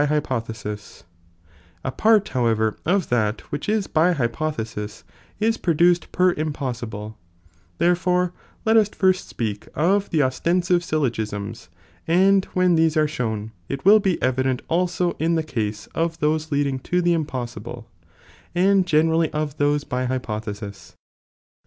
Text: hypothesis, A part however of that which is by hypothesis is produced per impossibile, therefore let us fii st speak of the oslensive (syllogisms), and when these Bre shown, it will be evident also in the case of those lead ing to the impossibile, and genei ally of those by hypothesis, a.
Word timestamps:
hypothesis, 0.07 1.03
A 1.83 1.91
part 1.91 2.29
however 2.29 2.75
of 2.87 3.09
that 3.09 3.41
which 3.51 3.69
is 3.69 3.85
by 3.85 4.13
hypothesis 4.13 5.03
is 5.39 5.57
produced 5.57 6.11
per 6.11 6.33
impossibile, 6.33 7.13
therefore 7.77 8.33
let 8.65 8.77
us 8.77 8.89
fii 8.89 9.13
st 9.13 9.17
speak 9.29 9.67
of 9.75 10.09
the 10.09 10.21
oslensive 10.21 10.83
(syllogisms), 10.83 11.69
and 12.07 12.45
when 12.55 12.73
these 12.73 12.95
Bre 12.95 13.05
shown, 13.05 13.51
it 13.69 13.85
will 13.85 13.99
be 13.99 14.19
evident 14.23 14.63
also 14.67 15.11
in 15.19 15.35
the 15.35 15.43
case 15.43 15.85
of 15.93 16.17
those 16.17 16.51
lead 16.51 16.65
ing 16.65 16.79
to 16.79 16.99
the 16.99 17.13
impossibile, 17.13 17.85
and 18.55 18.87
genei 18.87 19.13
ally 19.13 19.29
of 19.33 19.57
those 19.59 19.83
by 19.83 20.05
hypothesis, 20.05 20.93
a. 20.95 20.97